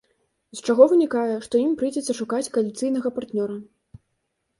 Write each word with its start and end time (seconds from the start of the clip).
З 0.59 0.63
чаго 0.69 0.83
вынікае, 0.93 1.35
што 1.45 1.59
ім 1.65 1.75
прыйдзецца 1.81 2.15
шукаць 2.21 2.51
кааліцыйнага 2.57 3.13
партнёра. 3.19 3.59